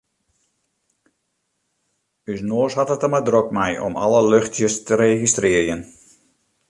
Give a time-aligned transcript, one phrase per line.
[2.35, 5.81] Us noas hat it der mar drok mei om alle luchtsjes te registrearjen.